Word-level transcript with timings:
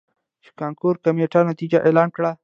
،چې 0.43 0.49
کانکور 0.61 0.95
کميټې 1.03 1.41
نتايج 1.49 1.71
اعلان 1.85 2.09
کړل. 2.15 2.33